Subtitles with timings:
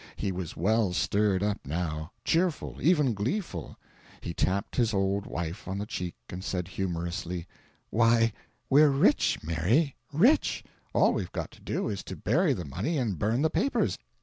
[0.15, 3.77] He was well stirred up now; cheerful, even gleeful.
[4.21, 7.45] He tapped his old wife on the cheek, and said humorously,
[7.91, 8.33] "Why,
[8.67, 13.19] we're rich, Mary, rich; all we've got to do is to bury the money and
[13.19, 13.99] burn the papers.